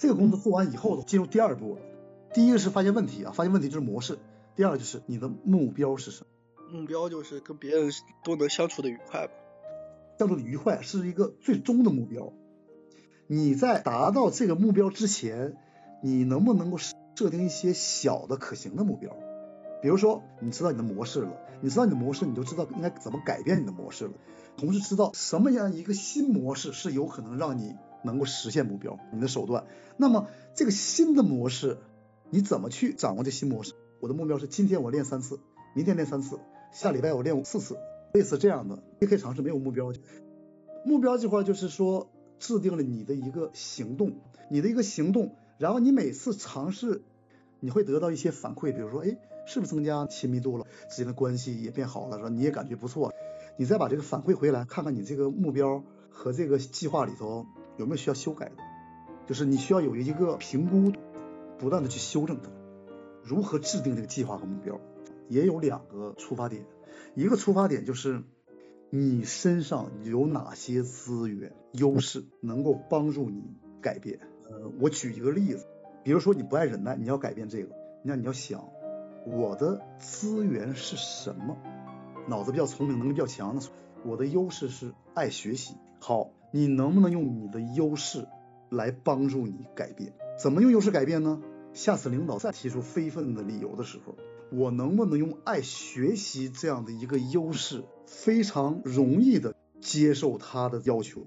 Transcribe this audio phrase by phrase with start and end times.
[0.00, 1.82] 这个工作做完以后，进入第二步了。
[2.32, 4.18] 第一个是发现问题啊，发现问题就是模式。
[4.56, 6.72] 第二就是你的目标是什么？
[6.72, 7.92] 目标就是跟别人
[8.24, 9.34] 都能相处的愉快吧。
[10.18, 12.32] 相处的愉快是一个最终的目标。
[13.26, 15.58] 你在达到这个目标之前，
[16.02, 19.14] 你能不能够设定一些小的可行的目标？
[19.82, 24.12] 比如说，你知道你的模式了，你知道你的模式，你就知道应该怎么改变你的模式了。
[24.56, 29.66] 同时知道什么样一个新模式是有可能让你能够实现目标，你的手段。
[29.96, 31.78] 那么这个新的模式，
[32.30, 33.74] 你怎么去掌握这新模式？
[34.00, 35.40] 我的目标是今天我练三次，
[35.74, 36.38] 明天练三次，
[36.72, 37.76] 下礼拜我练四次，
[38.14, 38.82] 类似这样的。
[38.98, 39.92] 你可以尝试没有目标，
[40.84, 44.12] 目标这块就是说制定了你的一个行动，
[44.48, 47.02] 你的一个行动，然后你每次尝试，
[47.60, 52.30] 你会得到一些反馈，比如说，哎，是不是增加亲密度了，之间的关系也变好了，是吧？
[52.30, 53.12] 你也感觉不错，
[53.58, 57.44] 你再把这个反馈回来，看看你这个目标和这个计划里头
[57.80, 58.56] 有没有需要修改的，
[59.26, 60.92] 就是你需要有一个评估，
[61.58, 62.50] 不断的去修正它。
[63.24, 64.78] 如何制定这个计划和目标，
[65.28, 66.66] 也有两个出发点。
[67.14, 68.22] 一个出发点就是
[68.90, 74.20] 你身上有哪些资源优势能够帮助你改变。
[74.50, 75.66] 呃，我举一个例子，
[76.04, 78.68] 比如说你不爱忍耐，你要改变这个，那你要想
[79.26, 81.56] 我的资源是什么？
[82.28, 83.62] 脑子比较聪明，能力比较强的，
[84.04, 85.76] 我的优势是爱学习。
[86.00, 88.26] 好，你能不能用你的优势
[88.68, 90.12] 来帮助你改变？
[90.38, 91.40] 怎么用优势改变呢？
[91.72, 94.16] 下次领导再提出非分的理由的时候，
[94.50, 101.26] 我能不能用爱学习这样的一个优势，非常容易的接受他的要求？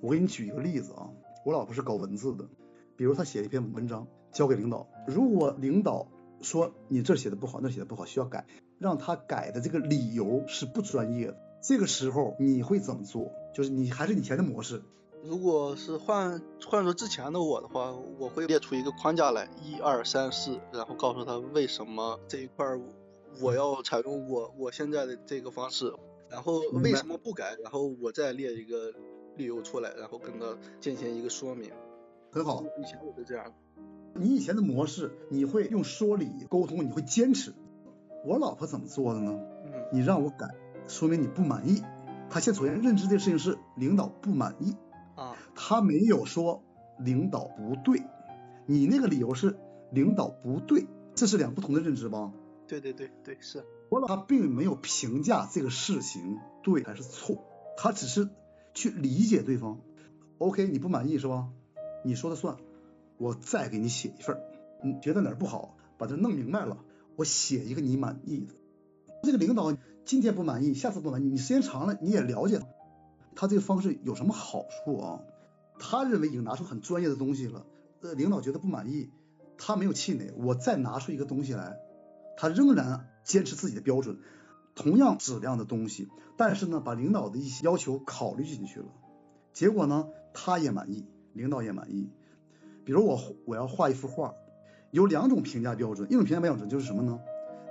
[0.00, 1.10] 我给你举一个例子啊，
[1.44, 2.48] 我老婆是搞文字的，
[2.96, 6.08] 比如她写一篇文章交给领导，如果领导
[6.40, 8.46] 说你这写的不好，那写的不好，需要改，
[8.78, 13.30] 让他改的这个理由是不专业的，这个时候你会怎么做？
[13.54, 14.82] 就是你还是以前的模式。
[15.22, 22.66] 如果是换换做之前的我的话，我会列出一个框架来，一二三四，然后告诉他为什么这一块
[23.40, 25.94] 我要采用我我现在的这个方式，
[26.28, 28.92] 然后为什么不改，然后我再列一个
[29.36, 31.70] 理由出来，然后跟他进行一个说明。
[32.32, 33.54] 很好，以前我是这样。
[34.14, 37.54] 你以前的模式，你会用说理沟通，你会坚持。
[38.26, 39.40] 我老婆怎么做的呢？
[39.64, 40.48] 嗯，你让我改，
[40.88, 41.82] 说明你不满意。
[42.30, 44.76] 他现首先认知这个事情是领导不满意。
[45.14, 46.62] 啊，他没有说
[46.98, 48.02] 领导不对，
[48.66, 49.58] 你那个理由是
[49.90, 52.32] 领导不对，这是两不同的认知吧？
[52.66, 53.64] 对对对对，是。
[54.08, 57.44] 他并没有评价这个事情对还是错，
[57.76, 58.30] 他只是
[58.72, 59.80] 去理解对方。
[60.38, 61.50] OK，你不满意是吧？
[62.02, 62.56] 你说的算，
[63.18, 64.38] 我再给你写一份，
[64.82, 66.78] 你觉得哪儿不好，把它弄明白了，
[67.16, 68.54] 我写一个你满意的。
[69.22, 72.58] 这个领导今天不满意，下次不满意，你时间长了你也了解。
[73.34, 75.20] 他他这个方式有什么好处啊？
[75.78, 77.66] 他认为已经拿出很专业的东西了，
[78.02, 79.10] 呃，领导觉得不满意，
[79.58, 81.76] 他没有气馁，我再拿出一个东西来，
[82.36, 84.18] 他仍然坚持自己的标准，
[84.74, 88.86] 同样质量的东西，但是呢，把领导的一些要求考虑进去了，
[89.52, 92.10] 结果呢，他也满意，领导也满意。
[92.84, 94.34] 比如我我要画一幅画，
[94.92, 97.18] 有两种评价标准，一种评价标准就是什么呢？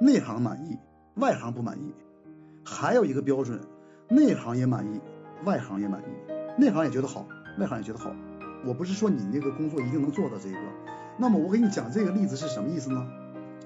[0.00, 0.78] 内行满意，
[1.20, 1.94] 外行不满意。
[2.64, 3.60] 还有一个标准，
[4.08, 5.00] 内行也满意。
[5.44, 7.26] 外行也满意，内行也觉得好，
[7.58, 8.14] 外行也觉得好。
[8.66, 10.58] 我不是说你那个工作一定能做到这个，
[11.18, 13.08] 那么我给你讲这个例子是什么意思呢？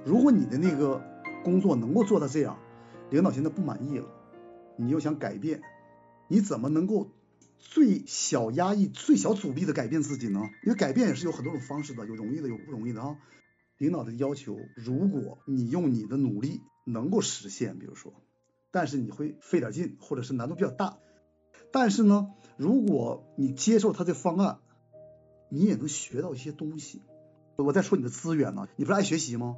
[0.04, 1.02] 如果你的那个
[1.42, 2.56] 工作能够做到这样，
[3.10, 4.06] 领导现在不满意了，
[4.76, 5.62] 你又想改变，
[6.28, 7.10] 你怎么能够
[7.58, 10.42] 最小压抑、最小阻力的改变自己呢？
[10.62, 13.16] 因为改变也是有很多种方式的，有容易的，有不容易的啊。
[13.78, 18.12] 领导的要求，如果你用你的努力能够实现，比如说，
[18.70, 20.98] 但是你会费点劲，或者是难度比较大。
[21.72, 24.58] 但是呢，如果你接受他的方案，
[25.48, 27.02] 你也能学到一些东西。
[27.56, 29.56] 我再说你的资源呢，你不是爱学习吗？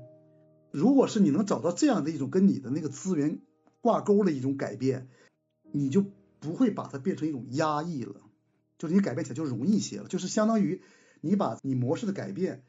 [0.71, 3.41] 如果是你能找到这样的一种跟你的那个资源
[3.81, 5.09] 挂钩的一种改变，
[5.73, 6.05] 你就
[6.39, 8.21] 不会把它变成一种压抑了，
[8.77, 10.09] 就是你改变起来就容易一些了。
[10.09, 10.83] 就是相当于
[11.23, 12.65] 你把你模式的改变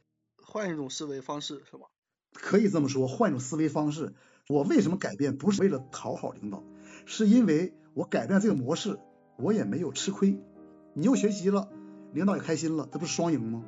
[0.47, 1.87] 换一种思维方式，是吧？
[2.33, 4.13] 可以这么说，换一种思维方式。
[4.47, 5.37] 我为什么改变？
[5.37, 6.63] 不是为了讨好领导，
[7.05, 8.97] 是因为我改变这个模式。
[9.37, 10.41] 我也没有吃亏，
[10.95, 11.69] 你又学习了，
[12.11, 13.63] 领导也开心了，这不是双赢吗？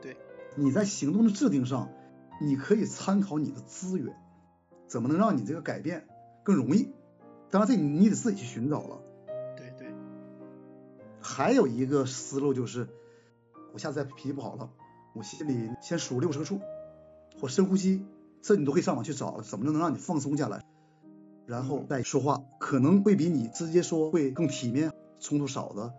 [0.00, 0.16] 对，
[0.54, 1.90] 你在行动的制定上，
[2.40, 4.14] 你可以参考你的资源，
[4.86, 6.06] 怎么能让你这个改变
[6.44, 6.92] 更容易？
[7.50, 9.02] 当然这你得自己去寻找了。
[9.56, 9.92] 对对。
[11.20, 12.86] 还有一个思路就是，
[13.72, 14.70] 我下次再脾气不好了，
[15.12, 16.60] 我心里先数六十个数，
[17.40, 18.04] 或深呼吸，
[18.42, 20.62] 这你都可以上网去找，怎么就能让你放松下来？
[21.46, 24.92] 然后再说话，可能会比你直接说会更体面。
[25.22, 25.92] 冲突少的。